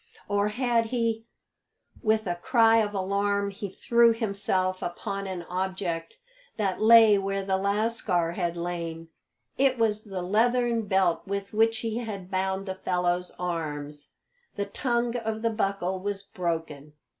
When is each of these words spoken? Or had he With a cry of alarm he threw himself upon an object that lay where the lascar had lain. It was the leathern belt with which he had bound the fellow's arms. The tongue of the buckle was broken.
Or 0.27 0.47
had 0.47 0.85
he 0.85 1.27
With 2.01 2.25
a 2.25 2.33
cry 2.33 2.77
of 2.77 2.95
alarm 2.95 3.51
he 3.51 3.69
threw 3.69 4.13
himself 4.13 4.81
upon 4.81 5.27
an 5.27 5.43
object 5.43 6.17
that 6.57 6.81
lay 6.81 7.19
where 7.19 7.45
the 7.45 7.55
lascar 7.57 8.31
had 8.31 8.57
lain. 8.57 9.09
It 9.59 9.77
was 9.77 10.05
the 10.05 10.23
leathern 10.23 10.87
belt 10.87 11.27
with 11.27 11.53
which 11.53 11.81
he 11.85 11.99
had 11.99 12.31
bound 12.31 12.65
the 12.65 12.73
fellow's 12.73 13.31
arms. 13.37 14.13
The 14.55 14.65
tongue 14.65 15.17
of 15.17 15.43
the 15.43 15.51
buckle 15.51 15.99
was 15.99 16.23
broken. 16.23 16.93